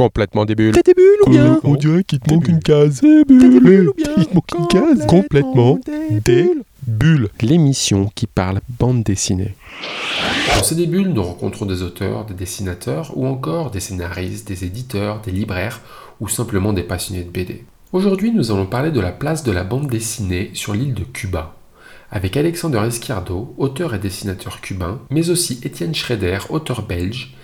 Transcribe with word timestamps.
Complètement 0.00 0.46
des 0.46 0.54
bulles. 0.54 0.72
T'as 0.72 0.80
des 0.80 0.94
bulles 0.94 1.18
ou 1.26 1.30
bien 1.30 1.60
On 1.62 1.74
dirait 1.74 2.04
qu'il 2.04 2.20
te 2.20 2.32
manque 2.32 2.48
une 2.48 2.60
case. 2.60 3.02
T'as 3.02 3.34
des 3.34 3.60
bulles 3.60 3.90
ou 3.90 3.92
bien 3.92 4.08
Il 4.16 4.24
te 4.24 4.34
manque 4.34 4.50
une 4.58 4.66
case. 4.66 5.06
Complètement 5.06 5.78
des 6.24 6.50
bulles. 6.86 7.28
L'émission 7.42 8.10
qui 8.14 8.26
parle 8.26 8.62
bande 8.78 9.02
dessinée. 9.02 9.54
Dans 10.56 10.62
ces 10.62 10.74
débuts, 10.74 11.04
nous 11.04 11.22
rencontrons 11.22 11.66
des 11.66 11.82
auteurs, 11.82 12.24
des 12.24 12.32
dessinateurs 12.32 13.12
ou 13.14 13.26
encore 13.26 13.70
des 13.70 13.80
scénaristes, 13.80 14.48
des 14.48 14.64
éditeurs, 14.64 15.20
des 15.20 15.32
libraires 15.32 15.82
ou 16.18 16.28
simplement 16.28 16.72
des 16.72 16.82
passionnés 16.82 17.24
de 17.24 17.30
BD. 17.30 17.66
Aujourd'hui, 17.92 18.32
nous 18.32 18.50
allons 18.50 18.64
parler 18.64 18.92
de 18.92 19.00
la 19.00 19.12
place 19.12 19.42
de 19.42 19.52
la 19.52 19.64
bande 19.64 19.90
dessinée 19.90 20.50
sur 20.54 20.72
l'île 20.72 20.94
de 20.94 21.04
Cuba. 21.04 21.56
Avec 22.10 22.38
Alexander 22.38 22.80
Esquardo, 22.86 23.54
auteur 23.58 23.94
et 23.94 23.98
dessinateur 23.98 24.62
cubain, 24.62 24.98
mais 25.10 25.28
aussi 25.28 25.60
Étienne 25.62 25.94
Schrader, 25.94 26.38
auteur 26.48 26.86
belge, 26.86 27.34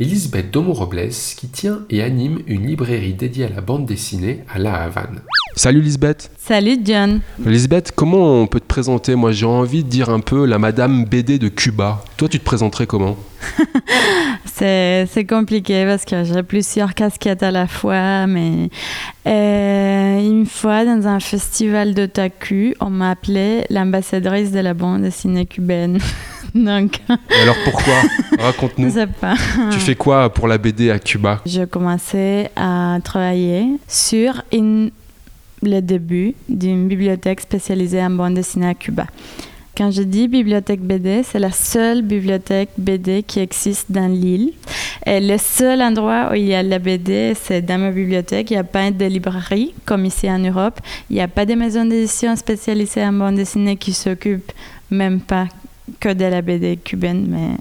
et 0.00 0.04
Lisbeth 0.04 0.50
Domo-Robles, 0.50 1.10
qui 1.36 1.48
tient 1.48 1.82
et 1.88 2.02
anime 2.02 2.40
une 2.46 2.66
librairie 2.66 3.14
dédiée 3.14 3.44
à 3.44 3.48
la 3.48 3.60
bande 3.60 3.86
dessinée 3.86 4.44
à 4.52 4.58
La 4.58 4.74
Havane. 4.74 5.20
Salut 5.54 5.80
Lisbeth. 5.80 6.32
Salut 6.36 6.78
John. 6.84 7.20
Lisbeth, 7.44 7.92
comment 7.94 8.40
on 8.42 8.46
peut 8.48 8.58
te 8.58 8.66
présenter? 8.66 9.14
Moi 9.14 9.30
j'ai 9.30 9.46
envie 9.46 9.84
de 9.84 9.88
dire 9.88 10.10
un 10.10 10.18
peu 10.18 10.46
la 10.46 10.58
Madame 10.58 11.04
BD 11.04 11.38
de 11.38 11.48
Cuba. 11.48 12.02
Toi 12.16 12.28
tu 12.28 12.40
te 12.40 12.44
présenterais 12.44 12.88
comment? 12.88 13.16
C'est 14.46 15.26
compliqué 15.28 15.84
parce 15.84 16.04
que 16.04 16.24
j'ai 16.24 16.42
plusieurs 16.42 16.94
casquettes 16.94 17.42
à 17.42 17.50
la 17.50 17.66
fois, 17.66 18.26
mais 18.26 18.70
euh, 19.26 20.20
une 20.20 20.46
fois 20.46 20.84
dans 20.84 21.06
un 21.06 21.20
festival 21.20 21.94
d'otaku, 21.94 22.74
on 22.80 22.90
m'a 22.90 23.10
appelée 23.10 23.64
l'ambassadrice 23.70 24.50
de 24.50 24.60
la 24.60 24.74
bande 24.74 25.02
dessinée 25.02 25.46
cubaine. 25.46 25.98
Donc, 26.54 27.00
Et 27.30 27.40
Alors 27.42 27.56
pourquoi 27.64 27.94
je 28.38 28.42
Raconte-nous. 28.42 28.90
sais 28.92 29.06
pas. 29.08 29.34
Tu 29.72 29.78
fais 29.80 29.94
quoi 29.96 30.32
pour 30.32 30.46
la 30.48 30.56
BD 30.58 30.90
à 30.90 30.98
Cuba? 30.98 31.40
Je 31.46 31.64
commençais 31.64 32.50
à 32.56 32.98
travailler 33.02 33.66
sur 33.88 34.42
une- 34.52 34.90
le 35.62 35.80
début 35.80 36.34
d'une 36.48 36.86
bibliothèque 36.88 37.40
spécialisée 37.40 38.02
en 38.02 38.10
bande 38.10 38.34
dessinée 38.34 38.68
à 38.68 38.74
Cuba. 38.74 39.06
Quand 39.76 39.90
je 39.90 40.02
dis 40.02 40.28
bibliothèque 40.28 40.82
BD, 40.82 41.22
c'est 41.24 41.40
la 41.40 41.50
seule 41.50 42.02
bibliothèque 42.02 42.68
BD 42.78 43.24
qui 43.26 43.40
existe 43.40 43.90
dans 43.90 44.06
l'île. 44.06 44.52
Et 45.04 45.18
le 45.20 45.36
seul 45.38 45.82
endroit 45.82 46.28
où 46.30 46.34
il 46.34 46.44
y 46.44 46.54
a 46.54 46.62
la 46.62 46.78
BD, 46.78 47.32
c'est 47.34 47.62
dans 47.62 47.78
ma 47.78 47.90
bibliothèque. 47.90 48.50
Il 48.50 48.54
n'y 48.54 48.60
a 48.60 48.64
pas 48.64 48.88
de 48.92 49.04
librairie 49.06 49.74
comme 49.84 50.04
ici 50.04 50.30
en 50.30 50.38
Europe. 50.38 50.78
Il 51.10 51.16
n'y 51.16 51.22
a 51.22 51.26
pas 51.26 51.44
de 51.44 51.54
maison 51.54 51.84
d'édition 51.84 52.36
spécialisée 52.36 53.02
en 53.04 53.12
bande 53.14 53.34
dessinée 53.34 53.74
qui 53.76 53.92
s'occupe 53.92 54.52
même 54.92 55.20
pas 55.20 55.48
que 56.00 56.12
de 56.12 56.24
la 56.24 56.42
BD 56.42 56.76
cubaine, 56.76 57.26
mais 57.28 57.56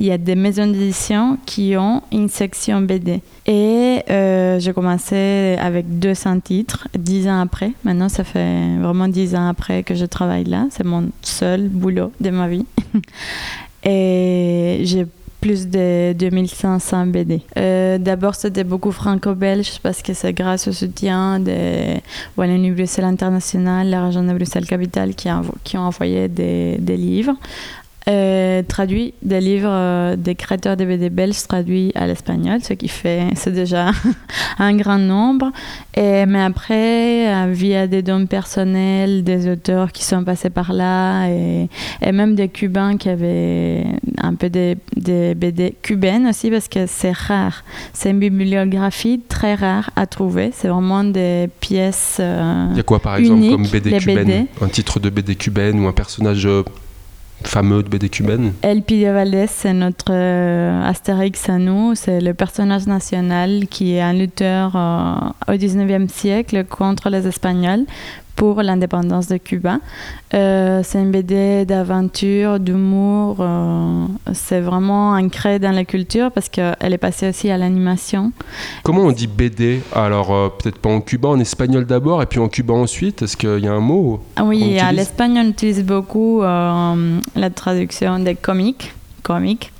il 0.00 0.06
y 0.06 0.12
a 0.12 0.18
des 0.18 0.36
maisons 0.36 0.66
d'édition 0.66 1.38
qui 1.44 1.74
ont 1.76 2.02
une 2.12 2.28
section 2.28 2.80
BD. 2.80 3.20
Et 3.46 4.02
euh, 4.10 4.60
j'ai 4.60 4.72
commencé 4.72 5.56
avec 5.58 5.98
200 5.98 6.40
titres, 6.40 6.86
10 6.96 7.28
ans 7.28 7.40
après. 7.40 7.72
Maintenant, 7.84 8.08
ça 8.08 8.22
fait 8.22 8.76
vraiment 8.78 9.08
10 9.08 9.34
ans 9.34 9.48
après 9.48 9.82
que 9.82 9.94
je 9.94 10.04
travaille 10.06 10.44
là. 10.44 10.66
C'est 10.70 10.84
mon 10.84 11.10
seul 11.22 11.68
boulot 11.68 12.12
de 12.20 12.30
ma 12.30 12.48
vie. 12.48 12.66
Et 13.84 14.80
j'ai 14.84 15.06
plus 15.40 15.68
de 15.68 16.12
2500 16.14 17.06
BD. 17.06 17.42
Euh, 17.56 17.98
D'abord, 17.98 18.34
c'était 18.34 18.64
beaucoup 18.64 18.90
franco-belge 18.92 19.78
parce 19.82 20.02
que 20.02 20.12
c'est 20.14 20.32
grâce 20.32 20.68
au 20.68 20.72
soutien 20.72 21.38
de 21.40 21.98
Wallonie 22.36 22.70
Bruxelles 22.72 23.04
International, 23.04 23.88
la 23.88 24.06
région 24.06 24.22
de 24.24 24.32
Bruxelles-Capitale 24.32 25.14
qui, 25.14 25.28
a- 25.28 25.42
qui 25.64 25.76
ont 25.76 25.82
envoyé 25.82 26.28
des 26.28 26.96
livres. 26.96 27.34
Euh, 28.08 28.62
traduit 28.62 29.12
des 29.22 29.38
livres 29.38 29.68
euh, 29.70 30.16
des 30.16 30.34
créateurs 30.34 30.78
de 30.78 30.84
BD 30.86 31.10
belges 31.10 31.42
traduits 31.46 31.92
à 31.94 32.06
l'espagnol, 32.06 32.60
ce 32.62 32.72
qui 32.72 32.88
fait, 32.88 33.24
c'est 33.34 33.52
déjà 33.52 33.90
un 34.58 34.74
grand 34.76 34.96
nombre. 34.96 35.52
Et, 35.94 36.24
mais 36.24 36.40
après, 36.40 37.28
euh, 37.28 37.52
via 37.52 37.86
des 37.86 38.00
dons 38.00 38.24
personnels, 38.24 39.24
des 39.24 39.50
auteurs 39.50 39.92
qui 39.92 40.04
sont 40.04 40.24
passés 40.24 40.48
par 40.48 40.72
là, 40.72 41.28
et, 41.28 41.68
et 42.00 42.12
même 42.12 42.34
des 42.34 42.48
Cubains 42.48 42.96
qui 42.96 43.10
avaient 43.10 43.84
un 44.22 44.34
peu 44.34 44.48
des, 44.48 44.78
des 44.96 45.34
BD 45.34 45.74
cubaines 45.82 46.28
aussi, 46.28 46.50
parce 46.50 46.68
que 46.68 46.86
c'est 46.86 47.14
rare. 47.14 47.62
C'est 47.92 48.10
une 48.10 48.20
bibliographie 48.20 49.20
très 49.28 49.54
rare 49.54 49.90
à 49.96 50.06
trouver. 50.06 50.50
C'est 50.54 50.68
vraiment 50.68 51.04
des 51.04 51.50
pièces. 51.60 52.20
Il 52.20 52.76
y 52.76 52.80
a 52.80 52.82
quoi 52.84 53.00
par 53.00 53.16
exemple 53.16 53.50
comme 53.50 53.66
BD 53.66 53.98
cubaine 53.98 54.24
BD. 54.24 54.46
Un 54.62 54.68
titre 54.68 54.98
de 54.98 55.10
BD 55.10 55.34
cubaine 55.36 55.78
ou 55.84 55.88
un 55.88 55.92
personnage 55.92 56.48
fameux 57.44 57.82
de 57.82 57.88
BD 57.88 58.08
cubaine 58.08 58.52
El 58.62 58.82
Pidio 58.82 59.12
Valdés, 59.12 59.46
c'est 59.48 59.72
notre 59.72 60.10
euh, 60.12 60.82
Astérix 60.84 61.48
à 61.48 61.58
nous. 61.58 61.94
C'est 61.94 62.20
le 62.20 62.34
personnage 62.34 62.86
national 62.86 63.66
qui 63.68 63.94
est 63.94 64.00
un 64.00 64.12
lutteur 64.12 64.72
euh, 64.74 65.14
au 65.48 65.52
19e 65.52 66.08
siècle 66.08 66.64
contre 66.64 67.10
les 67.10 67.26
Espagnols 67.26 67.84
pour 68.36 68.62
l'indépendance 68.62 69.26
de 69.26 69.36
Cuba. 69.36 69.78
Euh, 70.32 70.82
c'est 70.84 71.00
une 71.00 71.10
BD 71.10 71.64
d'aventure, 71.64 72.60
d'humour. 72.60 73.44
C'est 74.32 74.60
vraiment 74.60 75.12
ancré 75.12 75.58
dans 75.58 75.70
la 75.72 75.84
culture 75.84 76.30
parce 76.32 76.48
qu'elle 76.48 76.76
est 76.92 76.98
passée 76.98 77.28
aussi 77.28 77.50
à 77.50 77.56
l'animation. 77.58 78.32
Comment 78.82 79.02
on 79.02 79.12
dit 79.12 79.26
BD 79.26 79.80
Alors 79.94 80.32
euh, 80.32 80.48
peut-être 80.48 80.78
pas 80.78 80.90
en 80.90 81.00
cubain, 81.00 81.30
en 81.30 81.40
espagnol 81.40 81.84
d'abord 81.86 82.22
et 82.22 82.26
puis 82.26 82.38
en 82.40 82.48
cubain 82.48 82.74
ensuite. 82.74 83.22
Est-ce 83.22 83.36
qu'il 83.36 83.58
y 83.60 83.68
a 83.68 83.72
un 83.72 83.80
mot? 83.80 84.20
Ah 84.36 84.44
Oui, 84.44 84.78
à 84.78 84.92
l'Espagne, 84.92 85.38
on 85.44 85.48
utilise 85.48 85.84
beaucoup 85.84 86.42
euh, 86.42 87.18
la 87.36 87.50
traduction 87.50 88.18
des 88.18 88.34
comiques. 88.34 88.92
comiques. 89.22 89.72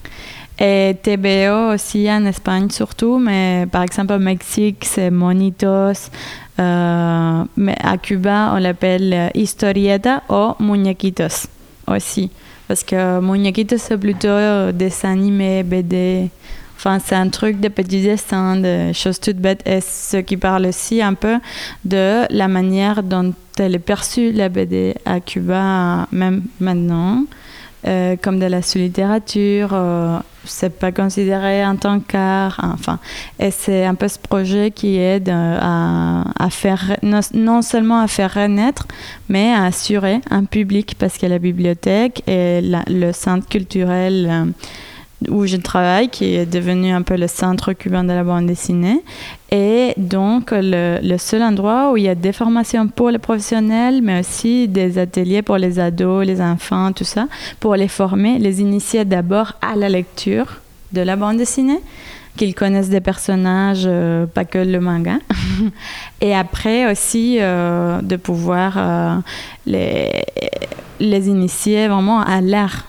Et 0.61 0.97
TBO 1.03 1.73
aussi 1.75 2.11
en 2.11 2.25
Espagne 2.27 2.69
surtout, 2.71 3.19
mais 3.19 3.67
par 3.71 3.83
exemple 3.83 4.13
au 4.15 4.19
Mexique, 4.19 4.85
c'est 4.85 5.11
Monitos. 5.11 6.11
euh, 6.59 7.45
mais 7.57 7.77
à 7.81 7.97
Cuba, 7.97 8.53
on 8.55 8.59
l'appelle 8.59 9.31
historieta 9.35 10.23
ou 10.29 10.55
muñequitos 10.61 11.47
aussi. 11.91 12.31
Parce 12.67 12.85
que 12.85 13.21
muñequitos, 13.21 13.79
c'est 13.79 13.99
plutôt 13.99 14.73
dessin 14.73 15.13
animé, 15.13 15.63
BD. 15.63 16.31
Enfin, 16.77 17.01
c'est 17.05 17.17
un 17.17 17.29
truc 17.29 17.59
de 17.59 17.69
petits 17.69 18.03
dessins, 18.03 18.57
de 18.57 18.93
choses 18.93 19.19
toutes 19.19 19.39
bêtes. 19.39 19.67
Et 19.67 19.81
ce 19.81 20.19
qui 20.19 20.37
parle 20.37 20.67
aussi 20.67 21.03
un 21.03 21.15
peu 21.15 21.39
de 21.85 22.25
la 22.31 22.47
manière 22.47 23.03
dont 23.03 23.33
elle 23.59 23.75
est 23.75 23.81
perçue, 23.81 24.31
la 24.31 24.49
BD 24.49 24.95
à 25.05 25.19
Cuba, 25.19 26.07
même 26.13 26.43
maintenant, 26.61 27.25
euh, 27.87 28.15
comme 28.23 28.39
de 28.39 28.47
la 28.47 28.63
sous-littérature. 28.63 29.71
euh, 29.73 30.19
c'est 30.49 30.79
pas 30.79 30.93
considéré 30.93 31.65
en 31.65 31.77
tant 31.77 32.01
qu'art. 32.01 32.61
Enfin, 32.63 32.99
et 33.39 33.51
c'est 33.51 33.85
un 33.85 33.95
peu 33.95 34.09
ce 34.09 34.19
projet 34.19 34.71
qui 34.71 34.99
aide 34.99 35.29
euh, 35.29 35.59
à, 35.61 36.25
à 36.39 36.51
faire, 36.51 36.97
non, 37.03 37.63
seulement 37.63 38.01
à 38.01 38.09
faire 38.09 38.35
renaître, 38.35 38.87
mais 39.29 39.53
à 39.53 39.65
assurer 39.65 40.21
un 40.31 40.45
public, 40.45 40.97
parce 40.99 41.19
que 41.19 41.27
la 41.27 41.39
bibliothèque 41.39 42.23
et 42.27 42.61
le 42.63 43.13
centre 43.13 43.49
culturel 43.49 44.29
euh, 44.31 44.45
où 45.29 45.47
je 45.47 45.57
travaille, 45.57 46.09
qui 46.09 46.37
est 46.37 46.47
devenu 46.47 46.93
un 46.93 47.03
peu 47.03 47.17
le 47.17 47.27
centre 47.27 47.73
cubain 47.73 48.05
de 48.05 48.13
la 48.13 48.23
bande 48.23 48.47
dessinée, 48.47 49.03
et 49.51 49.95
donc 49.97 50.51
le, 50.53 51.17
seul 51.19 51.43
endroit 51.43 51.93
où 51.93 51.97
il 51.97 52.05
y 52.05 52.09
a 52.09 52.15
des 52.15 52.33
formations 52.33 52.87
pour 52.87 53.11
les 53.11 53.19
professionnels, 53.19 54.01
mais 54.03 54.21
aussi 54.21 54.69
des 54.69 54.99
ateliers 54.99 55.43
pour 55.43 55.57
les 55.57 55.79
ados, 55.81 56.27
les 56.27 56.41
enfants, 56.41 56.93
tout 56.93 57.05
ça, 57.05 57.27
pour 57.59 57.75
les 57.75 57.89
former, 57.89 58.39
les 58.39 58.61
initier 58.61 59.05
d'abord 59.05 59.55
à 59.63 59.75
la 59.75 59.89
lecture 59.89 60.61
de 60.93 61.01
la 61.01 61.17
bande 61.17 61.39
dessinée, 61.39 61.81
qu'ils 62.37 62.55
connaissent 62.55 62.91
des 62.91 63.01
personnages, 63.01 63.85
euh, 63.87 64.27
pas 64.27 64.45
que 64.45 64.59
le 64.59 64.81
manga, 64.81 65.19
et 66.21 66.35
après 66.35 66.91
aussi 66.91 67.39
euh, 67.41 68.01
de 68.03 68.17
pouvoir 68.17 68.75
euh, 68.77 69.17
les, 69.67 71.29
initier 71.29 71.89
vraiment 71.89 72.21
à 72.21 72.41
l'art, 72.41 72.87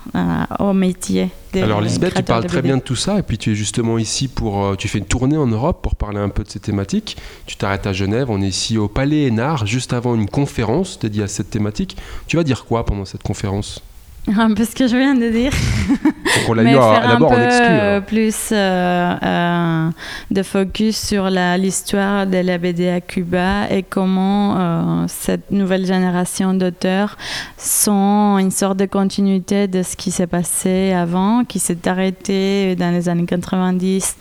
au 0.59 0.73
métier. 0.73 1.29
Des 1.53 1.61
Alors 1.61 1.81
Lisbeth, 1.81 2.13
tu 2.13 2.23
parles 2.23 2.45
très 2.45 2.61
bien 2.61 2.77
de 2.77 2.81
tout 2.81 2.95
ça 2.95 3.19
et 3.19 3.23
puis 3.23 3.37
tu 3.37 3.51
es 3.51 3.55
justement 3.55 3.97
ici 3.97 4.27
pour... 4.27 4.63
euh, 4.63 4.75
tu 4.75 4.87
fais 4.87 4.99
une 4.99 5.05
tournée 5.05 5.37
en 5.37 5.47
Europe 5.47 5.81
pour 5.81 5.95
parler 5.95 6.19
un 6.19 6.29
peu 6.29 6.43
de 6.43 6.49
ces 6.49 6.59
thématiques. 6.59 7.17
Tu 7.45 7.55
t'arrêtes 7.55 7.87
à 7.87 7.93
Genève, 7.93 8.29
on 8.29 8.41
est 8.41 8.47
ici 8.47 8.77
au 8.77 8.87
Palais 8.87 9.23
Hénard 9.23 9.65
juste 9.65 9.93
avant 9.93 10.15
une 10.15 10.29
conférence 10.29 10.99
dédiée 10.99 11.23
à 11.23 11.27
cette 11.27 11.49
thématique. 11.49 11.97
Tu 12.27 12.37
vas 12.37 12.43
dire 12.43 12.65
quoi 12.65 12.85
pendant 12.85 13.05
cette 13.05 13.23
conférence? 13.23 13.81
Un 14.27 14.53
peu 14.53 14.65
ce 14.65 14.75
que 14.75 14.87
je 14.87 14.95
viens 14.95 15.15
de 15.15 15.29
dire. 15.29 15.53
Donc 16.37 16.49
on 16.49 16.53
l'a 16.53 16.63
eu 16.63 16.77
à- 16.77 16.81
faire 16.81 17.05
un 17.09 17.13
d'abord 17.13 17.31
en 17.31 17.35
peu 17.35 17.41
exclu. 17.43 17.65
alors. 17.65 18.03
plus 18.03 18.35
euh, 18.51 19.13
euh, 19.23 19.89
de 20.31 20.43
focus 20.43 20.97
sur 20.97 21.29
l'histoire 21.29 22.27
de 22.27 22.37
la 22.37 22.57
BD 22.57 22.89
à 22.89 23.01
Cuba 23.01 23.69
et 23.71 23.83
comment 23.83 24.57
euh, 24.57 25.05
cette 25.07 25.51
nouvelle 25.51 25.85
génération 25.85 26.53
d'auteurs 26.53 27.17
sont 27.57 28.37
une 28.39 28.51
sorte 28.51 28.77
de 28.77 28.85
continuité 28.85 29.67
de 29.67 29.83
ce 29.83 29.95
qui 29.95 30.11
s'est 30.11 30.27
passé 30.27 30.91
avant, 30.93 31.43
qui 31.45 31.59
s'est 31.59 31.87
arrêté 31.87 32.75
dans 32.75 32.91
les 32.91 33.09
années 33.09 33.25
90 33.25 34.15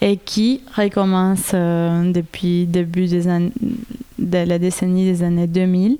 et 0.00 0.16
qui 0.16 0.62
recommence 0.76 1.52
depuis 1.54 2.66
début 2.66 3.06
des 3.06 3.28
années 3.28 3.52
de 4.18 4.38
la 4.46 4.58
décennie 4.58 5.04
des 5.04 5.22
années 5.24 5.46
2000 5.48 5.96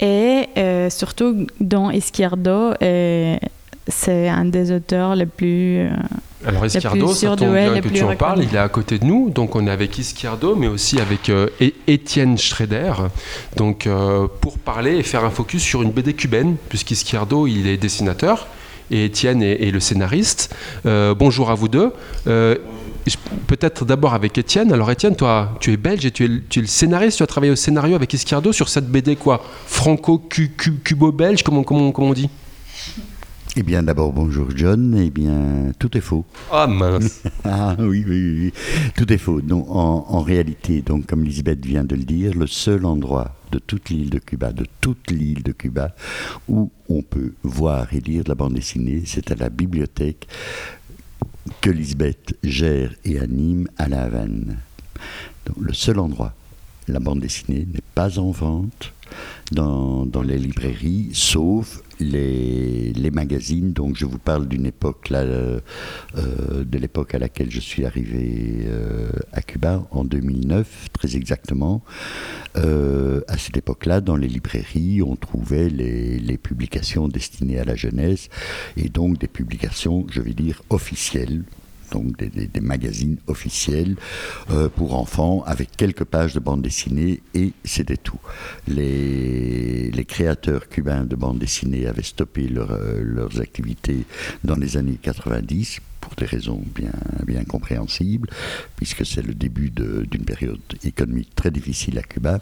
et 0.00 0.48
euh, 0.58 0.90
surtout 0.90 1.46
dont 1.60 1.90
Izquierdo 1.90 2.72
est 2.80 3.38
c'est 3.92 4.28
un 4.28 4.44
des 4.44 4.72
auteurs 4.72 5.14
les 5.14 5.26
plus 5.26 5.80
euh, 5.80 5.90
Alors 6.46 6.62
plus 6.62 7.14
ça 7.14 7.28
tombe 7.36 7.54
bien 7.54 7.80
que 7.80 7.88
tu 7.88 8.02
en 8.04 8.16
parles, 8.16 8.42
il 8.44 8.54
est 8.54 8.58
à 8.58 8.68
côté 8.68 8.98
de 8.98 9.04
nous, 9.04 9.30
donc 9.30 9.54
on 9.56 9.66
est 9.66 9.70
avec 9.70 9.98
Izquierdo, 9.98 10.56
mais 10.56 10.66
aussi 10.68 11.00
avec 11.00 11.28
euh, 11.28 11.48
Étienne 11.86 12.36
Schrader, 12.38 12.92
donc 13.56 13.86
euh, 13.86 14.26
pour 14.40 14.58
parler 14.58 14.96
et 14.96 15.02
faire 15.02 15.24
un 15.24 15.30
focus 15.30 15.62
sur 15.62 15.82
une 15.82 15.90
BD 15.90 16.14
cubaine, 16.14 16.56
puisqu'Izquierdo, 16.68 17.46
il 17.46 17.66
est 17.66 17.76
dessinateur, 17.76 18.46
et 18.90 19.04
Étienne 19.06 19.42
est, 19.42 19.62
est 19.62 19.70
le 19.70 19.80
scénariste. 19.80 20.54
Euh, 20.86 21.14
bonjour 21.14 21.50
à 21.50 21.54
vous 21.54 21.68
deux. 21.68 21.92
Peut-être 23.48 23.84
d'abord 23.84 24.14
avec 24.14 24.38
Étienne. 24.38 24.72
Alors 24.72 24.88
Étienne, 24.90 25.16
toi, 25.16 25.56
tu 25.60 25.72
es 25.72 25.76
belge 25.76 26.06
et 26.06 26.12
tu 26.12 26.24
es, 26.24 26.28
le- 26.28 26.42
tu 26.48 26.60
es 26.60 26.62
le 26.62 26.68
scénariste, 26.68 27.16
tu 27.16 27.22
as 27.24 27.26
travaillé 27.26 27.50
au 27.50 27.56
scénario 27.56 27.96
avec 27.96 28.12
Izquierdo 28.14 28.52
sur 28.52 28.68
cette 28.68 28.86
BD 28.86 29.16
quoi? 29.16 29.42
Franco-cubo-belge, 29.66 31.42
comment, 31.42 31.64
comment, 31.64 31.90
comment 31.90 32.10
on 32.10 32.12
dit? 32.12 32.28
Eh 33.54 33.62
bien, 33.62 33.82
d'abord, 33.82 34.14
bonjour 34.14 34.48
John. 34.56 34.96
Eh 34.98 35.10
bien, 35.10 35.72
tout 35.78 35.94
est 35.94 36.00
faux. 36.00 36.24
Ah 36.50 36.66
mince 36.66 37.22
Ah 37.44 37.76
oui, 37.78 38.02
oui, 38.08 38.34
oui, 38.38 38.52
tout 38.96 39.12
est 39.12 39.18
faux. 39.18 39.42
Donc, 39.42 39.66
en, 39.68 40.06
en 40.08 40.20
réalité, 40.22 40.80
donc, 40.80 41.04
comme 41.06 41.22
Lisbeth 41.22 41.62
vient 41.64 41.84
de 41.84 41.94
le 41.94 42.04
dire, 42.04 42.32
le 42.32 42.46
seul 42.46 42.86
endroit 42.86 43.36
de 43.50 43.58
toute 43.58 43.90
l'île 43.90 44.08
de 44.08 44.18
Cuba, 44.18 44.52
de 44.52 44.64
toute 44.80 45.10
l'île 45.10 45.42
de 45.42 45.52
Cuba, 45.52 45.94
où 46.48 46.70
on 46.88 47.02
peut 47.02 47.34
voir 47.42 47.92
et 47.92 48.00
lire 48.00 48.24
de 48.24 48.30
la 48.30 48.34
bande 48.34 48.54
dessinée, 48.54 49.02
c'est 49.04 49.30
à 49.30 49.34
la 49.34 49.50
bibliothèque 49.50 50.26
que 51.60 51.68
Lisbeth 51.68 52.34
gère 52.42 52.94
et 53.04 53.18
anime 53.18 53.68
à 53.76 53.86
La 53.86 54.04
Havane. 54.04 54.56
Donc, 55.44 55.56
le 55.60 55.74
seul 55.74 55.98
endroit, 55.98 56.32
la 56.88 57.00
bande 57.00 57.20
dessinée 57.20 57.66
n'est 57.70 57.80
pas 57.94 58.18
en 58.18 58.30
vente 58.30 58.94
dans, 59.50 60.06
dans 60.06 60.22
les 60.22 60.38
librairies, 60.38 61.10
sauf 61.12 61.82
les, 62.02 63.10
magazines. 63.10 63.72
Donc 63.72 63.96
je 63.96 64.06
vous 64.06 64.18
parle 64.18 64.48
d'une 64.48 64.66
époque 64.66 65.10
là, 65.10 65.20
euh, 65.20 65.60
euh, 66.16 66.64
de 66.64 66.78
l'époque 66.78 67.14
à 67.14 67.18
laquelle 67.18 67.50
je 67.50 67.60
suis 67.60 67.84
arrivé 67.84 68.62
euh, 68.64 69.10
à 69.32 69.42
Cuba 69.42 69.86
en 69.90 70.04
2009, 70.04 70.88
très 70.92 71.16
exactement. 71.16 71.82
À 72.54 73.38
cette 73.38 73.56
époque-là, 73.56 74.00
dans 74.00 74.16
les 74.16 74.28
librairies, 74.28 75.02
on 75.02 75.16
trouvait 75.16 75.68
les 75.70 76.38
publications 76.38 77.08
destinées 77.08 77.58
à 77.58 77.64
la 77.64 77.76
jeunesse 77.76 78.28
et 78.76 78.88
donc 78.88 79.18
des 79.18 79.28
publications, 79.28 80.06
je 80.10 80.20
vais 80.20 80.34
dire, 80.34 80.62
officielles 80.70 81.44
donc 81.92 82.16
des, 82.16 82.60
magazines 82.60 83.18
officiels 83.26 83.96
euh, 84.50 84.68
pour 84.68 84.94
enfants 84.94 85.42
avec 85.46 85.76
quelques 85.76 86.04
pages 86.04 86.34
de 86.34 86.40
bande 86.40 86.62
dessinée 86.62 87.20
et 87.34 87.52
c'était 87.64 87.96
tout. 87.96 88.20
Les, 88.66 89.90
créateurs 90.08 90.68
cubains 90.68 91.04
de 91.04 91.14
bande 91.16 91.38
dessinée 91.38 91.86
avaient 91.86 92.02
stoppé 92.02 92.48
euh, 92.50 93.00
leurs 93.02 93.40
activités 93.40 94.04
dans 94.42 94.56
les 94.56 94.76
années 94.76 94.98
90 95.00 95.78
pour 96.00 96.14
des 96.16 96.26
raisons 96.26 96.60
bien, 96.74 96.92
bien 97.24 97.44
compréhensibles, 97.44 98.28
puisque 98.76 99.06
c'est 99.06 99.22
le 99.22 99.34
début 99.34 99.70
d'une 99.70 100.24
période 100.24 100.60
économique 100.84 101.34
très 101.34 101.52
difficile 101.52 101.98
à 101.98 102.02
Cuba. 102.02 102.40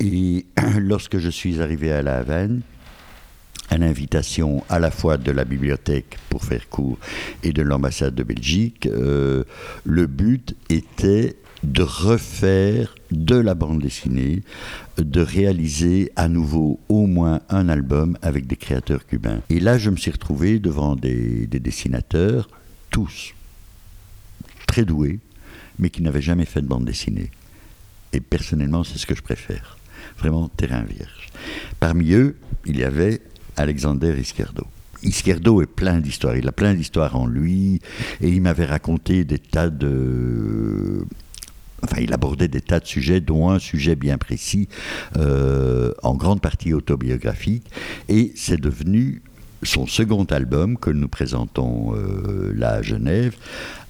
Et 0.00 0.46
lorsque 0.78 1.18
je 1.18 1.28
suis 1.28 1.60
arrivé 1.60 1.92
à 1.92 2.02
La 2.02 2.16
Havane, 2.18 2.62
à 3.70 3.78
l'invitation 3.78 4.64
à 4.68 4.78
la 4.78 4.90
fois 4.90 5.16
de 5.16 5.30
la 5.30 5.44
bibliothèque 5.44 6.18
pour 6.28 6.44
faire 6.44 6.68
cours 6.68 6.98
et 7.42 7.52
de 7.52 7.62
l'ambassade 7.62 8.14
de 8.14 8.22
Belgique, 8.22 8.86
euh, 8.86 9.44
le 9.84 10.06
but 10.06 10.54
était 10.68 11.36
de 11.62 11.82
refaire 11.82 12.94
de 13.10 13.36
la 13.36 13.54
bande 13.54 13.80
dessinée, 13.80 14.42
de 14.98 15.20
réaliser 15.20 16.12
à 16.16 16.28
nouveau 16.28 16.78
au 16.88 17.06
moins 17.06 17.40
un 17.48 17.68
album 17.68 18.16
avec 18.22 18.46
des 18.46 18.56
créateurs 18.56 19.06
cubains. 19.06 19.40
Et 19.50 19.58
là, 19.58 19.78
je 19.78 19.90
me 19.90 19.96
suis 19.96 20.10
retrouvé 20.10 20.58
devant 20.58 20.96
des, 20.96 21.46
des 21.46 21.60
dessinateurs, 21.60 22.48
tous 22.90 23.34
très 24.66 24.84
doués, 24.84 25.18
mais 25.78 25.90
qui 25.90 26.02
n'avaient 26.02 26.22
jamais 26.22 26.44
fait 26.44 26.62
de 26.62 26.66
bande 26.66 26.84
dessinée. 26.84 27.30
Et 28.12 28.20
personnellement, 28.20 28.84
c'est 28.84 28.98
ce 28.98 29.06
que 29.06 29.14
je 29.14 29.22
préfère. 29.22 29.78
Vraiment 30.18 30.48
terrain 30.48 30.82
vierge. 30.82 31.28
Parmi 31.80 32.12
eux, 32.12 32.36
il 32.64 32.78
y 32.78 32.84
avait 32.84 33.20
Alexander 33.56 34.14
Izquierdo. 34.18 34.66
Izquierdo 35.02 35.62
est 35.62 35.66
plein 35.66 36.00
d'histoires, 36.00 36.36
il 36.36 36.48
a 36.48 36.52
plein 36.52 36.74
d'histoires 36.74 37.16
en 37.16 37.26
lui, 37.26 37.80
et 38.20 38.28
il 38.28 38.40
m'avait 38.42 38.64
raconté 38.64 39.24
des 39.24 39.38
tas 39.38 39.70
de... 39.70 41.04
Enfin, 41.82 42.00
il 42.00 42.12
abordait 42.12 42.48
des 42.48 42.62
tas 42.62 42.80
de 42.80 42.86
sujets, 42.86 43.20
dont 43.20 43.50
un 43.50 43.58
sujet 43.58 43.94
bien 43.94 44.18
précis, 44.18 44.68
euh, 45.16 45.92
en 46.02 46.14
grande 46.14 46.40
partie 46.40 46.72
autobiographique, 46.72 47.66
et 48.08 48.32
c'est 48.34 48.60
devenu 48.60 49.22
son 49.62 49.86
second 49.86 50.24
album 50.24 50.76
que 50.76 50.90
nous 50.90 51.08
présentons 51.08 51.94
euh, 51.94 52.52
là 52.54 52.72
à 52.72 52.82
Genève, 52.82 53.34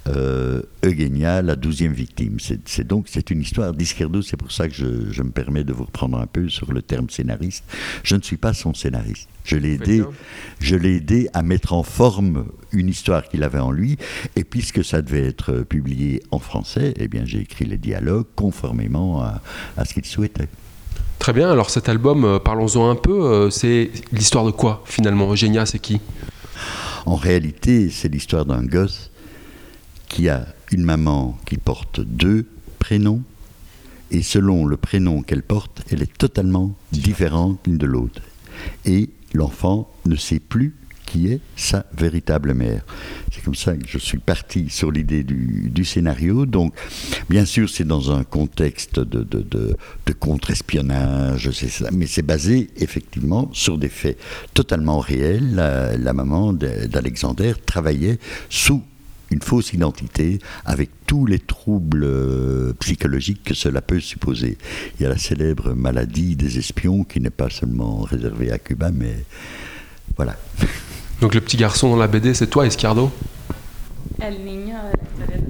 euh, 0.07 0.63
Eugenia, 0.85 1.43
la 1.43 1.57
douzième 1.57 1.93
victime. 1.93 2.39
C'est 2.39 2.87
donc 2.87 3.07
c'est 3.09 3.31
une 3.31 3.41
histoire 3.41 3.73
d'Izquierdo, 3.75 4.23
c'est 4.23 4.37
pour 4.37 4.53
ça 4.53 4.69
que 4.69 4.75
je, 4.75 5.11
je 5.11 5.23
me 5.23 5.31
permets 5.31 5.65
de 5.65 5.73
vous 5.73 5.85
reprendre 5.85 6.19
un 6.19 6.27
peu 6.27 6.49
sur 6.49 6.73
le 6.73 6.83
terme 6.83 7.11
scénariste. 7.11 7.65
Je 8.05 8.15
ne 8.15 8.23
suis 8.23 8.37
pas 8.37 8.55
son 8.55 8.73
scénariste. 8.73 9.29
Je 9.45 9.57
l'ai 9.57 9.75
aidé, 9.75 10.03
je 10.61 10.77
l'ai 10.77 10.97
aidé 10.97 11.29
à 11.33 11.43
mettre 11.43 11.73
en 11.73 11.83
forme 11.83 12.47
une 12.73 12.89
histoire 12.89 13.29
qu'il 13.29 13.43
avait 13.43 13.59
en 13.59 13.71
lui, 13.71 13.97
et 14.35 14.45
puisque 14.45 14.85
ça 14.85 15.03
devait 15.03 15.27
être 15.27 15.63
publié 15.63 16.23
en 16.31 16.39
français, 16.39 16.95
eh 16.97 17.09
bien 17.09 17.25
j'ai 17.25 17.41
écrit 17.41 17.65
les 17.65 17.79
dialogues 17.79 18.27
conformément 18.35 19.23
à, 19.23 19.41
à 19.77 19.85
ce 19.85 19.95
qu'il 19.95 20.05
souhaitait. 20.05 20.49
Très 21.27 21.33
bien, 21.33 21.51
alors 21.51 21.71
cet 21.71 21.89
album, 21.89 22.25
euh, 22.25 22.39
parlons-en 22.39 22.89
un 22.89 22.95
peu, 22.95 23.25
euh, 23.25 23.51
c'est 23.51 23.91
l'histoire 24.13 24.45
de 24.45 24.53
quoi 24.53 24.85
finalement? 24.87 25.33
Eugenia, 25.33 25.67
c'est 25.67 25.81
qui? 25.81 26.01
En 27.05 27.17
réalité, 27.17 27.91
c'est 27.91 28.07
l'histoire 28.07 28.47
d'un 28.47 28.63
gosse 28.63 29.11
qui 30.07 30.29
a 30.29 30.47
une 30.71 30.85
maman 30.85 31.37
qui 31.45 31.57
porte 31.57 31.99
deux 31.99 32.47
prénoms, 32.79 33.23
et 34.13 34.23
selon 34.23 34.67
le 34.67 34.77
prénom 34.77 35.23
qu'elle 35.23 35.43
porte, 35.43 35.83
elle 35.91 36.01
est 36.01 36.17
totalement 36.17 36.77
différente 36.93 37.59
l'une 37.67 37.79
de 37.79 37.87
l'autre. 37.87 38.23
Et 38.85 39.11
l'enfant 39.35 39.91
ne 40.05 40.15
sait 40.15 40.39
plus 40.39 40.77
qui 41.07 41.33
est 41.33 41.41
sa 41.57 41.87
véritable 41.93 42.55
mère. 42.55 42.85
Comme 43.47 43.55
ça 43.55 43.77
que 43.77 43.87
je 43.87 43.99
suis 43.99 44.19
parti 44.19 44.67
sur 44.71 44.91
l'idée 44.91 45.23
du, 45.23 45.85
scénario. 45.85 46.47
Donc, 46.47 46.75
bien 47.31 47.45
sûr, 47.45 47.71
c'est 47.71 47.87
dans 47.87 48.11
un 48.11 48.25
contexte 48.25 48.99
de, 48.99 49.23
de, 49.23 49.41
de, 49.41 49.77
de 50.05 50.13
contre-espionnage, 50.13 51.49
mais 51.93 52.09
c'est 52.09 52.23
basé 52.27 52.71
effectivement 52.77 53.49
sur 53.53 53.79
des 53.79 53.89
faits 53.89 54.19
totalement 54.53 54.99
réels. 54.99 55.55
La, 55.55 56.13
maman 56.13 56.53
de- 56.55 56.87
d'Alexander 56.87 57.53
travaillait 57.65 58.19
sous 58.51 58.83
une 59.31 59.41
fausse 59.41 59.73
identité 59.73 60.41
avec 60.65 60.91
tous 61.07 61.25
les 61.25 61.39
troubles 61.39 62.03
euh, 62.03 62.73
psychologiques 62.81 63.45
que 63.45 63.55
cela 63.55 63.81
peut 63.81 64.01
supposer. 64.01 64.59
Il 64.99 65.05
y 65.05 65.07
a 65.07 65.09
la 65.09 65.19
célèbre 65.19 65.73
maladie 65.73 66.35
des 66.35 66.59
espions 66.59 67.05
qui 67.05 67.21
n'est 67.21 67.31
pas 67.31 67.49
seulement 67.49 68.01
réservée 68.01 68.51
à 68.51 68.59
Cuba, 68.59 68.91
mais 68.91 69.25
voilà. 70.17 70.37
Donc 71.21 71.35
le 71.35 71.41
petit 71.41 71.57
garçon 71.57 71.91
dans 71.91 71.97
la 71.97 72.09
BD, 72.09 72.35
c'est 72.35 72.49
toi, 72.49 72.67
Escardo? 72.67 73.13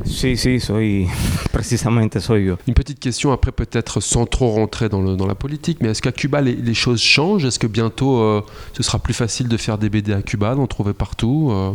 Sí, 0.04 0.36
sí, 0.36 0.60
soy, 0.60 1.06
precisamente 1.52 2.20
soy 2.20 2.44
yo. 2.44 2.56
Une 2.66 2.74
petite 2.74 2.98
question 3.00 3.32
après 3.32 3.52
peut-être 3.52 4.00
sans 4.00 4.26
trop 4.26 4.50
rentrer 4.50 4.88
dans, 4.88 5.02
le- 5.02 5.16
dans 5.16 5.26
la 5.26 5.34
politique, 5.34 5.78
mais 5.80 5.88
est-ce 5.90 6.02
qu'à 6.02 6.12
Cuba 6.12 6.40
les, 6.40 6.54
les 6.54 6.74
choses 6.74 7.00
changent? 7.00 7.44
Est-ce 7.44 7.58
que 7.58 7.66
bientôt 7.66 8.18
euh, 8.20 8.42
ce 8.72 8.82
sera 8.82 8.98
plus 8.98 9.14
facile 9.14 9.48
de 9.48 9.56
faire 9.56 9.78
des 9.78 9.88
BD 9.90 10.12
à 10.12 10.22
Cuba, 10.22 10.54
d'en 10.54 10.66
trouver 10.66 10.92
partout 10.94 11.50
euh? 11.52 11.72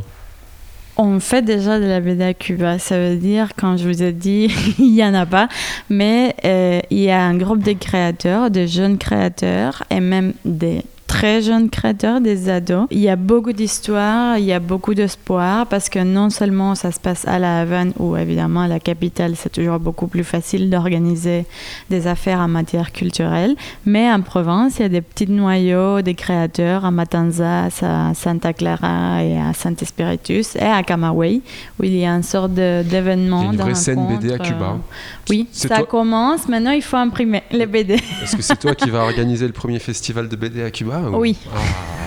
On 0.97 1.19
fait 1.19 1.41
déjà 1.41 1.79
de 1.79 1.85
la 1.85 1.99
BD 2.01 2.21
à 2.23 2.33
Cuba. 2.33 2.77
Ça 2.77 2.97
veut 2.99 3.15
dire, 3.15 3.49
quand 3.57 3.77
je 3.77 3.87
vous 3.87 4.03
ai 4.03 4.11
dit, 4.11 4.49
il 4.79 4.91
n'y 4.93 5.03
en 5.03 5.13
a 5.13 5.25
pas, 5.25 5.47
mais 5.89 6.35
euh, 6.45 6.79
il 6.91 6.99
y 6.99 7.09
a 7.09 7.23
un 7.25 7.35
groupe 7.37 7.63
de 7.63 7.73
créateurs, 7.73 8.51
de 8.51 8.65
jeunes 8.65 8.97
créateurs 8.97 9.83
et 9.89 9.99
même 10.01 10.33
des 10.45 10.83
très 11.11 11.41
jeunes 11.41 11.69
créateurs, 11.69 12.21
des 12.21 12.47
ados. 12.49 12.87
Il 12.89 12.99
y 12.99 13.09
a 13.09 13.17
beaucoup 13.17 13.51
d'histoires, 13.51 14.37
il 14.37 14.45
y 14.45 14.53
a 14.53 14.59
beaucoup 14.59 14.93
d'espoir 14.93 15.67
parce 15.67 15.89
que 15.89 15.99
non 15.99 16.29
seulement 16.29 16.73
ça 16.73 16.91
se 16.91 16.99
passe 17.01 17.27
à 17.27 17.37
La 17.37 17.59
Havane, 17.61 17.91
où 17.99 18.15
évidemment 18.15 18.61
à 18.61 18.67
la 18.69 18.79
capitale 18.79 19.33
c'est 19.35 19.51
toujours 19.51 19.79
beaucoup 19.79 20.07
plus 20.07 20.23
facile 20.23 20.69
d'organiser 20.69 21.45
des 21.89 22.07
affaires 22.07 22.39
en 22.39 22.47
matière 22.47 22.93
culturelle, 22.93 23.55
mais 23.85 24.09
en 24.11 24.21
province 24.21 24.79
il 24.79 24.83
y 24.83 24.85
a 24.85 24.89
des 24.89 25.01
petits 25.01 25.29
noyaux 25.29 26.01
des 26.01 26.13
créateurs 26.15 26.85
à 26.85 26.91
Matanzas, 26.91 27.79
à 27.81 28.13
Santa 28.13 28.53
Clara 28.53 29.21
et 29.23 29.37
à 29.37 29.53
Saint 29.53 29.75
Espiritus 29.81 30.55
et 30.55 30.61
à 30.61 30.81
Camagüey, 30.83 31.41
où 31.79 31.83
il 31.83 31.95
y 31.97 32.05
a 32.05 32.11
une 32.15 32.23
sorte 32.23 32.53
de- 32.53 32.83
d'événement. 32.83 33.41
Il 33.41 33.45
y 33.45 33.49
a 33.49 33.53
une 33.53 33.59
vraie 33.61 33.75
scène 33.75 34.07
BD 34.07 34.33
à 34.33 34.37
Cuba. 34.39 34.75
euh, 34.75 35.29
Oui, 35.29 35.47
ça 35.51 35.67
toi- 35.75 35.85
commence. 35.85 36.47
Maintenant, 36.47 36.71
il 36.71 36.81
faut 36.81 36.97
imprimer 36.97 37.43
les 37.51 37.65
BD. 37.65 37.95
Est-ce 38.23 38.35
que 38.37 38.41
c'est 38.41 38.57
toi 38.59 38.75
qui 38.75 38.89
vas 38.89 39.03
organiser 39.03 39.45
le 39.45 39.53
premier 39.53 39.79
festival 39.79 40.29
de 40.29 40.35
BD 40.35 40.63
à 40.63 40.71
Cuba? 40.71 41.00
Ou- 41.09 41.17
Oui. 41.19 41.37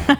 Ah, 0.08 0.14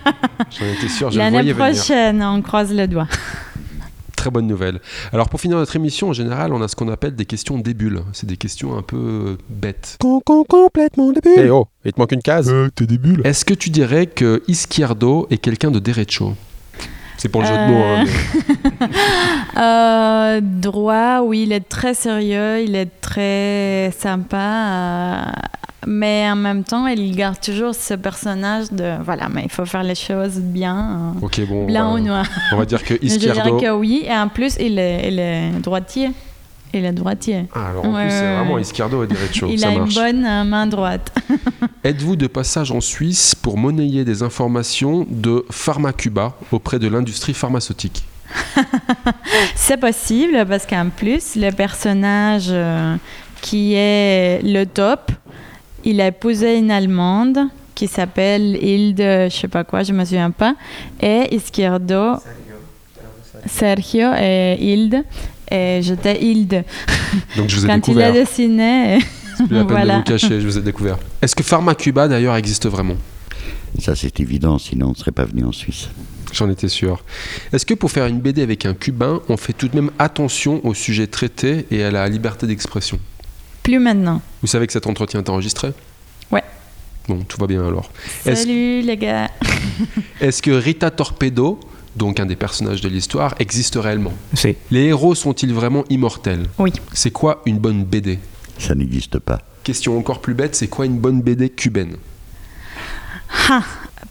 J'en 0.59 0.67
étais 0.67 0.89
sûr, 0.89 1.11
je 1.11 1.17
le 1.17 1.25
L'année 1.25 1.53
venir. 1.53 1.57
prochaine, 1.57 2.23
on 2.23 2.41
croise 2.43 2.73
le 2.73 2.87
doigt. 2.89 3.07
Très 4.17 4.31
bonne 4.31 4.47
nouvelle. 4.47 4.81
Alors 5.13 5.29
pour 5.29 5.39
finir 5.41 5.59
notre 5.59 5.77
émission, 5.77 6.09
en 6.09 6.13
général, 6.15 6.55
on 6.55 6.63
a 6.63 6.69
ce 6.69 6.75
qu'on 6.77 6.89
appelle 6.89 7.15
des 7.15 7.27
questions 7.27 7.59
débiles. 7.59 8.01
C'est 8.15 8.27
des 8.27 8.39
questions 8.39 8.75
un 8.79 8.81
peu 8.81 8.97
euh, 8.97 9.37
bêtes. 9.51 9.99
Con, 10.01 10.21
con, 10.25 10.45
complètement 10.45 11.13
débile. 11.13 11.33
Eh 11.45 11.51
oh, 11.51 11.67
il 11.85 11.93
te 11.93 12.01
manque 12.01 12.13
une 12.13 12.23
case. 12.23 12.49
Euh, 12.51 12.71
t'es 12.75 12.87
débile. 12.87 13.21
Est-ce 13.25 13.45
que 13.45 13.53
tu 13.53 13.69
dirais 13.69 14.07
que 14.07 14.43
Izquierdo 14.49 15.27
est 15.31 15.37
quelqu'un 15.39 15.71
de 15.71 15.79
derecho? 15.79 16.35
C'est 17.17 17.29
pour 17.29 17.41
le 17.43 17.47
jeu 17.47 17.55
de 17.55 17.71
mots. 17.71 17.83
hein, 17.85 18.05
mais- 18.81 18.87
Euh, 19.57 20.41
droit, 20.43 21.21
oui, 21.23 21.45
il 21.45 21.53
est 21.53 21.69
très 21.69 21.95
sérieux, 21.95 22.63
il 22.65 22.75
est 22.75 22.91
très 23.01 23.93
sympa, 23.97 24.37
euh, 24.37 25.23
mais 25.87 26.29
en 26.31 26.35
même 26.37 26.65
temps, 26.65 26.87
il 26.89 27.15
garde 27.15 27.39
toujours 27.41 27.75
ce 27.75 27.95
personnage 27.95 28.71
de 28.73 28.95
voilà, 29.05 29.29
mais 29.33 29.43
il 29.45 29.51
faut 29.51 29.65
faire 29.65 29.85
les 29.85 29.95
choses 29.95 30.39
bien, 30.39 31.13
euh, 31.17 31.25
Ok, 31.27 31.41
bon. 31.49 31.67
blanc 31.67 31.95
ou 31.95 31.99
noir. 32.01 32.27
on 32.53 32.57
va 32.57 32.65
dire 32.65 32.83
que 32.83 32.95
Mais 32.95 33.01
je 33.09 33.17
dirais 33.19 33.37
Izquierdo. 33.39 33.61
que 33.61 33.71
oui, 33.71 34.05
et 34.07 34.13
en 34.17 34.29
plus, 34.29 34.57
il 34.59 34.79
est, 34.79 35.09
il 35.09 35.19
est 35.21 35.51
droitier. 35.63 36.11
Il 36.75 36.85
est 36.85 36.93
droitier. 36.93 37.47
Ah, 37.55 37.69
alors 37.71 37.85
en 37.87 37.95
Ouais, 37.95 38.03
plus, 38.07 38.11
c'est 38.11 38.21
ouais, 38.21 38.37
vraiment 38.37 38.55
ouais. 38.55 38.63
Izquierdo 38.63 39.05
et 39.05 39.07
Derecho. 39.07 39.47
il 39.49 39.59
ça 39.61 39.69
a 39.69 39.73
une 39.73 39.79
marche. 39.81 39.95
bonne 39.95 40.25
euh, 40.25 40.45
main 40.45 40.67
droite. 40.67 41.13
Êtes-vous 41.85 42.17
de 42.17 42.27
passage 42.27 42.71
en 42.73 42.81
Suisse 42.81 43.35
pour 43.35 43.57
monnayer 43.59 44.05
des 44.05 44.23
informations 44.23 45.07
de 45.09 45.45
Pharmacuba 45.51 46.35
auprès 46.53 46.79
de 46.79 46.89
l'industrie 46.89 47.35
pharmaceutique 47.35 48.05
C'est 49.55 49.77
possible 49.79 50.45
parce 50.49 50.67
qu'en 50.67 50.89
plus, 50.95 51.37
le 51.37 51.51
personnage 51.51 52.47
euh, 52.49 52.97
qui 53.41 53.75
est 53.75 54.41
le 54.43 54.65
top, 54.65 55.13
il 55.85 56.01
a 56.01 56.09
épousé 56.09 56.57
une 56.59 56.71
Allemande 56.71 57.39
qui 57.75 57.89
s'appelle 57.89 58.57
Hilde, 58.63 59.01
je 59.01 59.29
sais 59.37 59.49
pas 59.49 59.65
quoi, 59.65 59.83
je 59.83 59.93
me 59.93 60.05
souviens 60.05 60.31
pas, 60.31 60.55
et 61.03 61.35
Izquierdo, 61.35 62.15
Sergio 63.47 64.13
et 64.19 64.57
Hilde, 64.61 65.05
et 65.51 65.81
j'étais 65.83 66.23
Hilde. 66.23 66.65
Donc 67.37 67.49
je 67.49 67.57
vous 67.57 67.65
ai 67.65 67.69
Quand 67.81 67.89
il 67.89 68.03
a 68.03 68.13
dessiné, 68.13 68.99
C'est 69.37 69.47
plus 69.47 69.57
la 69.57 69.65
peine 69.65 69.89
de 69.89 69.93
vous 69.93 70.03
cacher, 70.03 70.41
je 70.41 70.47
vous 70.47 70.59
ai 70.59 70.63
découvert. 70.63 70.99
Est-ce 71.21 71.35
que 71.35 71.43
Pharmacuba 71.43 72.09
d'ailleurs 72.09 72.37
existe 72.37 72.67
vraiment? 72.67 72.97
Ça, 73.81 73.97
c'est 73.97 74.21
évident, 74.21 74.59
sinon 74.59 74.89
on 74.89 74.91
ne 74.91 74.95
serait 74.95 75.11
pas 75.11 75.25
venu 75.25 75.45
en 75.45 75.53
Suisse. 75.53 75.89
J'en 76.33 76.49
étais 76.51 76.69
sûr. 76.69 77.05
Est-ce 77.53 77.67
que 77.67 77.75
pour 77.75 77.91
faire 77.91 78.07
une 78.07 78.21
BD 78.21 78.43
avec 78.43 78.67
un 78.67 78.75
cubain, 78.75 79.21
on 79.29 79.37
fait 79.37 79.53
tout 79.53 79.69
de 79.69 79.77
même 79.77 79.91
attention 79.99 80.65
au 80.65 80.75
sujet 80.75 81.07
traité 81.07 81.67
et 81.71 81.85
à 81.85 81.91
la 81.91 82.09
liberté 82.09 82.47
d'expression? 82.47 82.99
Plus 83.63 83.79
maintenant. 83.79 84.21
Vous 84.43 84.49
savez 84.49 84.67
que 84.67 84.73
cet 84.73 84.87
entretien 84.87 85.21
est 85.21 85.29
enregistré? 85.29 85.73
Ouais. 86.31 86.43
Bon, 87.09 87.23
tout 87.23 87.39
va 87.41 87.47
bien 87.47 87.67
alors. 87.67 87.91
Salut 88.25 88.81
les 88.83 88.97
gars. 88.97 89.31
est-ce 90.21 90.43
que 90.43 90.51
Rita 90.51 90.91
Torpedo, 90.91 91.61
donc 91.97 92.21
un 92.21 92.27
des 92.27 92.37
personnages 92.37 92.81
de 92.81 92.89
l'histoire, 92.89 93.35
existe 93.39 93.77
réellement 93.77 94.13
Si. 94.35 94.57
Les 94.71 94.87
héros 94.87 95.15
sont-ils 95.15 95.53
vraiment 95.53 95.85
immortels? 95.91 96.47
Oui. 96.59 96.73
C'est 96.93 97.11
quoi 97.11 97.43
une 97.47 97.59
bonne 97.59 97.85
BD 97.85 98.19
Ça 98.59 98.75
n'existe 98.75 99.19
pas. 99.19 99.41
Question 99.63 99.99
encore 99.99 100.21
plus 100.21 100.35
bête, 100.35 100.55
c'est 100.55 100.69
quoi 100.69 100.87
une 100.87 100.99
bonne 100.99 101.23
BD 101.23 101.51
cubaine? 101.51 101.97
Ha! 103.49 103.63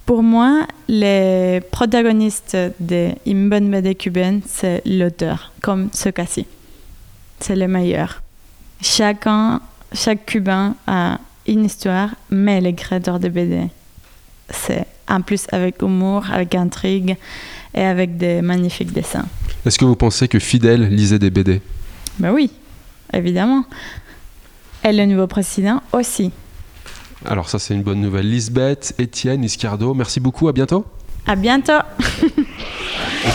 Pour 0.06 0.22
moi, 0.22 0.68
les 0.90 1.62
protagonistes 1.72 2.58
d'une 2.80 3.50
bonne 3.50 3.72
BD 3.72 3.96
cubaine, 3.96 4.42
c'est 4.46 4.82
l'auteur, 4.86 5.54
comme 5.62 5.90
ce 5.94 6.10
cas-ci. 6.10 6.46
C'est 7.40 7.56
le 7.56 7.68
meilleur. 7.68 8.22
Chacun, 8.82 9.62
chaque 9.94 10.26
Cubain 10.26 10.76
a 10.88 11.20
une 11.48 11.66
histoire, 11.66 12.10
mais 12.30 12.60
les 12.60 12.74
créateurs 12.74 13.20
de 13.20 13.30
BD, 13.30 13.68
c'est 14.50 14.86
en 15.08 15.22
plus 15.22 15.46
avec 15.52 15.82
humour, 15.82 16.26
avec 16.32 16.56
intrigue 16.56 17.16
et 17.74 17.82
avec 17.82 18.18
des 18.18 18.42
magnifiques 18.42 18.92
dessins. 18.92 19.26
Est-ce 19.66 19.78
que 19.78 19.86
vous 19.86 19.96
pensez 19.96 20.28
que 20.28 20.40
Fidel 20.40 20.90
lisait 20.90 21.20
des 21.20 21.30
BD 21.30 21.62
Ben 22.20 22.32
oui, 22.32 22.52
évidemment. 23.12 23.66
Et 24.84 24.92
le 24.92 25.06
nouveau 25.06 25.28
président 25.28 25.82
aussi. 25.94 26.32
Alors 27.26 27.50
ça 27.50 27.60
c'est 27.60 27.74
une 27.74 27.84
bonne 27.84 28.02
nouvelle. 28.02 28.30
Lisbeth, 28.30 28.94
Étienne, 28.98 29.44
Iscardo, 29.44 29.94
merci 29.94 30.20
beaucoup, 30.20 30.48
à 30.48 30.52
bientôt. 30.52 30.86
À 31.26 31.36
bientôt! 31.36 31.80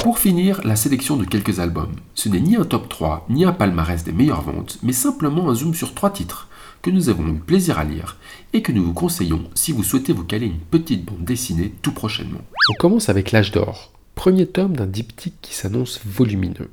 Pour 0.03 0.19
finir, 0.19 0.61
la 0.65 0.77
sélection 0.77 1.17
de 1.17 1.25
quelques 1.25 1.61
albums. 1.61 1.97
Ce 2.15 2.29
n'est 2.29 2.41
ni 2.41 2.57
un 2.57 2.65
top 2.65 2.89
3, 2.89 3.27
ni 3.31 3.45
un 3.45 3.53
palmarès 3.53 4.05
des 4.05 4.13
meilleures 4.13 4.43
ventes, 4.43 4.79
mais 4.83 4.93
simplement 4.93 5.51
un 5.51 5.55
zoom 5.55 5.75
sur 5.75 5.95
trois 5.95 6.11
titres 6.11 6.49
que 6.83 6.91
nous 6.91 7.09
avons 7.09 7.27
eu 7.29 7.39
plaisir 7.39 7.79
à 7.79 7.85
lire 7.85 8.19
et 8.53 8.63
que 8.63 8.71
nous 8.71 8.85
vous 8.85 8.93
conseillons 8.93 9.51
si 9.55 9.73
vous 9.73 9.83
souhaitez 9.83 10.13
vous 10.13 10.25
caler 10.25 10.47
une 10.47 10.61
petite 10.61 11.05
bande 11.05 11.25
dessinée 11.25 11.75
tout 11.83 11.93
prochainement. 11.93 12.43
On 12.71 12.75
commence 12.79 13.09
avec 13.09 13.33
L'âge 13.33 13.51
d'or, 13.51 13.93
premier 14.15 14.47
tome 14.47 14.77
d'un 14.77 14.87
diptyque 14.87 15.41
qui 15.43 15.55
s'annonce 15.55 16.01
volumineux. 16.05 16.71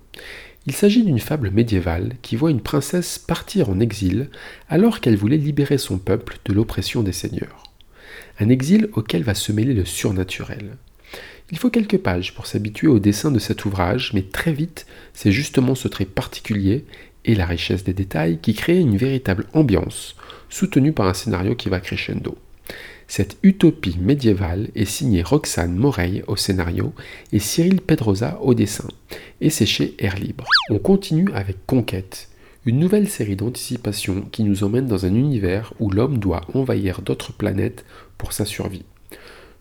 Il 0.68 0.74
s'agit 0.74 1.04
d'une 1.04 1.20
fable 1.20 1.52
médiévale 1.52 2.18
qui 2.22 2.36
voit 2.36 2.52
une 2.52 2.62
princesse 2.62 3.18
partir 3.18 3.70
en 3.70 3.80
exil 3.80 4.30
alors 4.70 5.00
qu'elle 5.00 5.18
voulait 5.18 5.38
libérer 5.38 5.78
son 5.78 5.98
peuple 5.98 6.38
de 6.46 6.54
l'oppression 6.54 7.02
des 7.02 7.14
seigneurs. 7.14 7.64
Un 8.40 8.50
exil 8.50 8.90
auquel 8.94 9.24
va 9.24 9.36
se 9.36 9.52
mêler 9.52 9.74
le 9.74 9.86
surnaturel. 9.86 10.78
Il 11.52 11.60
faut 11.60 11.70
quelques 11.70 12.00
pages 12.00 12.34
pour 12.34 12.48
s'habituer 12.48 12.88
au 12.88 12.98
dessin 12.98 13.30
de 13.30 13.38
cet 13.38 13.66
ouvrage, 13.66 14.12
mais 14.14 14.24
très 14.24 14.52
vite, 14.52 14.88
c'est 15.14 15.32
justement 15.32 15.76
ce 15.76 15.88
trait 15.88 16.06
particulier 16.06 16.86
et 17.24 17.36
la 17.36 17.46
richesse 17.46 17.84
des 17.84 17.94
détails 17.94 18.40
qui 18.40 18.56
créent 18.56 18.82
une 18.82 18.98
véritable 18.98 19.46
ambiance, 19.54 20.16
soutenue 20.50 20.92
par 20.92 21.08
un 21.08 21.14
scénario 21.14 21.56
qui 21.56 21.70
va 21.70 21.80
crescendo. 21.80 22.36
Cette 23.08 23.38
utopie 23.44 23.98
médiévale 24.00 24.70
est 24.74 24.86
signée 24.86 25.22
Roxane 25.22 25.76
Moreille 25.76 26.24
au 26.28 26.36
scénario 26.36 26.94
et 27.32 27.40
Cyril 27.40 27.80
Pedrosa 27.80 28.40
au 28.42 28.56
dessin, 28.56 28.88
et 29.40 29.52
c'est 29.52 29.68
chez 29.68 29.94
Air 30.00 30.16
Libre. 30.16 30.46
On 30.72 30.80
continue 30.80 31.32
avec 31.36 31.64
Conquête, 31.68 32.30
une 32.66 32.80
nouvelle 32.80 33.08
série 33.08 33.36
d'anticipation 33.36 34.22
qui 34.32 34.44
nous 34.44 34.64
emmène 34.64 34.88
dans 34.88 35.06
un 35.06 35.14
univers 35.14 35.74
où 35.80 35.92
l'homme 35.92 36.18
doit 36.18 36.48
envahir 36.56 37.04
d'autres 37.04 37.34
planètes 37.34 37.86
pour 38.18 38.34
sa 38.34 38.46
survie. 38.46 38.86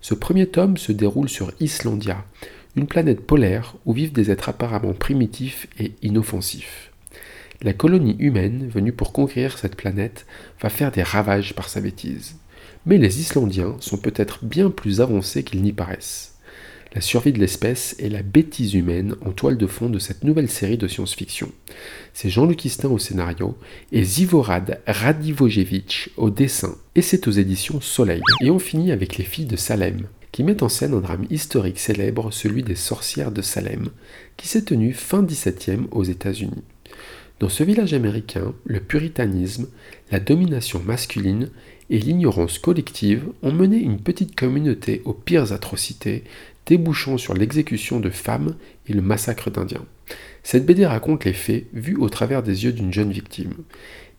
Ce 0.05 0.13
premier 0.13 0.47
tome 0.47 0.77
se 0.77 0.93
déroule 0.93 1.31
sur 1.31 1.51
Islandia, 1.61 2.27
une 2.77 2.87
planète 2.87 3.23
polaire 3.23 3.75
où 3.87 3.95
vivent 3.95 4.13
des 4.13 4.31
êtres 4.31 4.51
apparemment 4.51 4.93
primitifs 4.93 5.67
et 5.79 5.95
inoffensifs. 6.03 6.93
La 7.63 7.73
colonie 7.73 8.15
humaine 8.19 8.69
venue 8.69 8.93
pour 8.93 9.15
conquérir 9.15 9.57
cette 9.57 9.77
planète 9.77 10.27
va 10.61 10.69
faire 10.69 10.93
des 10.93 11.03
ravages 11.03 11.55
par 11.55 11.71
sa 11.71 11.81
bêtise. 11.81 12.37
Mais 12.85 12.99
les 12.99 13.19
Islandiens 13.19 13.77
sont 13.81 13.97
peut-être 13.97 14.45
bien 14.45 14.69
plus 14.69 15.01
avancés 15.01 15.43
qu'ils 15.43 15.63
n'y 15.63 15.73
paraissent. 15.73 16.34
La 16.95 17.01
survie 17.01 17.33
de 17.33 17.41
l'espèce 17.41 17.97
est 17.99 18.09
la 18.09 18.23
bêtise 18.23 18.75
humaine 18.75 19.17
en 19.27 19.33
toile 19.33 19.59
de 19.59 19.67
fond 19.67 19.91
de 19.91 19.99
cette 19.99 20.23
nouvelle 20.23 20.49
série 20.49 20.79
de 20.79 20.87
science-fiction. 20.87 21.51
C'est 22.13 22.31
Jean-Luc 22.31 22.65
Istin 22.65 22.89
au 22.89 22.99
scénario 22.99 23.57
et 23.91 24.05
Zivorad 24.05 24.81
Radivojevic 24.87 26.11
au 26.17 26.31
dessin, 26.31 26.77
et 26.95 27.03
c'est 27.03 27.27
aux 27.27 27.33
éditions 27.33 27.81
Soleil. 27.81 28.21
Et 28.43 28.51
on 28.51 28.61
finit 28.61 28.93
avec 28.93 29.17
Les 29.17 29.25
Filles 29.25 29.47
de 29.47 29.57
Salem, 29.57 30.07
qui 30.31 30.45
met 30.45 30.63
en 30.63 30.69
scène 30.69 30.95
un 30.95 31.01
drame 31.01 31.27
historique 31.31 31.81
célèbre, 31.81 32.33
celui 32.33 32.63
des 32.63 32.77
sorcières 32.77 33.33
de 33.33 33.43
Salem, 33.43 33.89
qui 34.37 34.47
s'est 34.47 34.63
tenu 34.63 34.93
fin 34.93 35.25
17e 35.25 35.87
aux 35.91 36.05
États-Unis. 36.05 36.63
Dans 37.41 37.49
ce 37.49 37.65
village 37.65 37.93
américain, 37.93 38.55
le 38.65 38.79
puritanisme, 38.79 39.67
la 40.13 40.21
domination 40.21 40.81
masculine 40.87 41.51
et 41.91 41.99
l'ignorance 41.99 42.59
collective 42.59 43.25
ont 43.43 43.53
mené 43.53 43.79
une 43.79 43.99
petite 43.99 44.37
communauté 44.37 45.03
aux 45.05 45.13
pires 45.13 45.53
atrocités, 45.53 46.23
débouchant 46.67 47.19
sur 47.19 47.35
l'exécution 47.35 48.01
de 48.01 48.11
femmes 48.11 48.57
et 48.89 48.93
le 48.93 49.03
massacre 49.03 49.51
d'Indiens. 49.51 49.85
Cette 50.43 50.67
BD 50.67 50.85
raconte 50.85 51.25
les 51.25 51.33
faits 51.33 51.67
vus 51.73 51.97
au 51.97 52.09
travers 52.09 52.43
des 52.43 52.65
yeux 52.65 52.73
d'une 52.73 52.93
jeune 52.93 53.11
victime, 53.11 53.55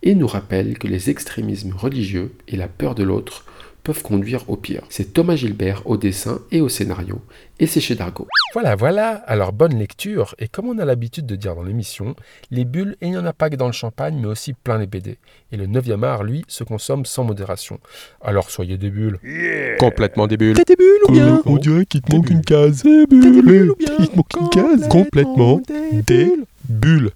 et 0.05 0.15
nous 0.15 0.27
rappelle 0.27 0.77
que 0.77 0.87
les 0.87 1.09
extrémismes 1.09 1.73
religieux 1.75 2.31
et 2.47 2.55
la 2.55 2.67
peur 2.67 2.95
de 2.95 3.03
l'autre 3.03 3.43
peuvent 3.85 4.01
conduire 4.01 4.49
au 4.49 4.57
pire. 4.57 4.81
C'est 4.89 5.13
Thomas 5.13 5.35
Gilbert 5.35 5.83
au 5.85 5.95
dessin 5.95 6.39
et 6.51 6.59
au 6.59 6.69
scénario, 6.69 7.21
et 7.59 7.67
c'est 7.67 7.79
chez 7.79 7.93
Dargo. 7.93 8.27
Voilà, 8.53 8.75
voilà, 8.75 9.11
alors 9.27 9.53
bonne 9.53 9.77
lecture, 9.77 10.33
et 10.39 10.47
comme 10.47 10.67
on 10.67 10.79
a 10.79 10.85
l'habitude 10.85 11.27
de 11.27 11.35
dire 11.35 11.55
dans 11.55 11.63
l'émission, 11.63 12.15
les 12.49 12.65
bulles, 12.65 12.97
il 13.01 13.11
n'y 13.11 13.17
en 13.17 13.25
a 13.25 13.31
pas 13.31 13.49
que 13.49 13.55
dans 13.55 13.67
le 13.67 13.73
champagne, 13.73 14.17
mais 14.19 14.27
aussi 14.27 14.53
plein 14.53 14.79
les 14.79 14.87
BD. 14.87 15.19
Et 15.51 15.57
le 15.57 15.67
9e 15.67 16.03
art, 16.03 16.23
lui, 16.23 16.43
se 16.47 16.63
consomme 16.63 17.05
sans 17.05 17.23
modération. 17.23 17.79
Alors 18.21 18.49
soyez 18.49 18.77
des 18.77 18.89
bulles. 18.89 19.19
Complètement 19.79 20.25
des 20.25 20.37
bulles. 20.37 20.55
T'as 20.55 20.63
des 20.63 20.75
bulles 20.75 21.03
ou 21.07 21.11
bien 21.11 21.41
On 21.45 21.57
dirait 21.57 21.85
qu'il 21.85 22.01
te 22.01 22.13
manque 22.13 22.31
une 22.31 22.41
case. 22.41 22.81
T'as 22.81 23.05
des 23.05 23.41
bulles 23.41 23.71
ou 23.71 23.75
bien 23.75 23.93
Il 23.99 24.09
te 24.09 24.15
manque 24.15 24.33
une 24.39 24.49
case. 24.49 24.87
Complètement 24.89 25.61
des 26.07 26.33
bulles. 26.67 27.11